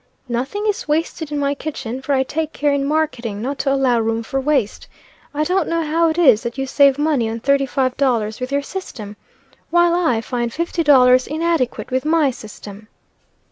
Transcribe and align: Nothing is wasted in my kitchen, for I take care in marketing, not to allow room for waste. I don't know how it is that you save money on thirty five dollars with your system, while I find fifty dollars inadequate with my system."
Nothing 0.27 0.65
is 0.65 0.87
wasted 0.87 1.31
in 1.31 1.37
my 1.37 1.53
kitchen, 1.53 2.01
for 2.01 2.13
I 2.13 2.23
take 2.23 2.53
care 2.53 2.73
in 2.73 2.85
marketing, 2.85 3.39
not 3.39 3.59
to 3.59 3.71
allow 3.71 3.99
room 3.99 4.23
for 4.23 4.41
waste. 4.41 4.87
I 5.31 5.43
don't 5.43 5.67
know 5.69 5.83
how 5.83 6.09
it 6.09 6.17
is 6.17 6.41
that 6.41 6.57
you 6.57 6.65
save 6.65 6.97
money 6.97 7.29
on 7.29 7.39
thirty 7.39 7.67
five 7.67 7.95
dollars 7.97 8.39
with 8.39 8.51
your 8.51 8.63
system, 8.63 9.15
while 9.69 9.93
I 9.93 10.19
find 10.21 10.51
fifty 10.51 10.83
dollars 10.83 11.27
inadequate 11.27 11.91
with 11.91 12.03
my 12.03 12.31
system." 12.31 12.87